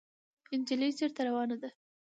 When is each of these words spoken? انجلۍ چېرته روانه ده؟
انجلۍ 0.53 0.91
چېرته 0.99 1.21
روانه 1.27 1.55
ده؟ 1.61 1.69